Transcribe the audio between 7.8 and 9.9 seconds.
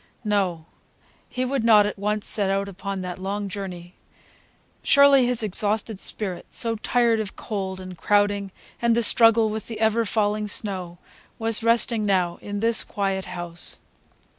crowding and the struggle with the